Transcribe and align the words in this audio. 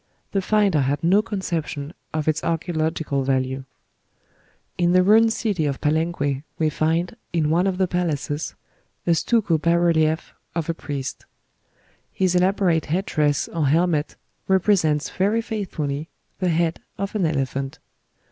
The 0.31 0.41
finder 0.41 0.79
had 0.79 1.03
no 1.03 1.21
conception 1.21 1.93
of 2.11 2.27
its 2.27 2.41
archæological 2.41 3.23
value. 3.23 3.65
In 4.75 4.93
the 4.93 5.03
ruined 5.03 5.31
city 5.31 5.67
of 5.67 5.79
Palenque 5.79 6.41
we 6.57 6.69
find, 6.71 7.15
in 7.33 7.51
one 7.51 7.67
of 7.67 7.77
the 7.77 7.87
palaces, 7.87 8.55
a 9.05 9.13
stucco 9.13 9.59
bass 9.59 9.77
relief 9.77 10.33
of 10.55 10.69
a 10.69 10.73
priest. 10.73 11.27
His 12.11 12.33
elaborate 12.33 12.87
head 12.87 13.05
dress 13.05 13.47
or 13.49 13.67
helmet 13.67 14.15
represents 14.47 15.11
very 15.11 15.39
faithfully 15.39 16.07
the 16.39 16.49
head 16.49 16.79
of 16.97 17.13
an 17.13 17.23
elephant. 17.27 17.77